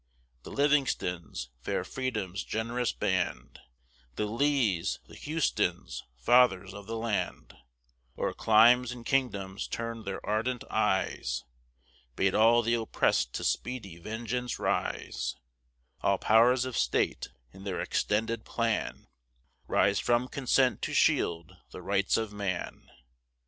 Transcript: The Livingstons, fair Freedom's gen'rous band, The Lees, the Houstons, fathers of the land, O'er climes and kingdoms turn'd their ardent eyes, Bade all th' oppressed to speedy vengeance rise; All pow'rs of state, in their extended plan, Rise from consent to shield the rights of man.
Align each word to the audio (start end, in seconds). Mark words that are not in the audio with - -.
The 0.41 0.49
Livingstons, 0.49 1.49
fair 1.61 1.83
Freedom's 1.83 2.43
gen'rous 2.43 2.91
band, 2.91 3.59
The 4.15 4.25
Lees, 4.25 4.97
the 5.05 5.13
Houstons, 5.15 6.05
fathers 6.17 6.73
of 6.73 6.87
the 6.87 6.97
land, 6.97 7.55
O'er 8.17 8.33
climes 8.33 8.91
and 8.91 9.05
kingdoms 9.05 9.67
turn'd 9.67 10.05
their 10.05 10.19
ardent 10.25 10.63
eyes, 10.71 11.43
Bade 12.15 12.33
all 12.33 12.63
th' 12.63 12.73
oppressed 12.73 13.33
to 13.33 13.43
speedy 13.43 13.99
vengeance 13.99 14.57
rise; 14.57 15.35
All 16.01 16.17
pow'rs 16.17 16.65
of 16.65 16.75
state, 16.75 17.27
in 17.53 17.63
their 17.63 17.79
extended 17.79 18.43
plan, 18.43 19.07
Rise 19.67 19.99
from 19.99 20.27
consent 20.29 20.81
to 20.81 20.95
shield 20.95 21.57
the 21.69 21.83
rights 21.83 22.17
of 22.17 22.33
man. 22.33 22.89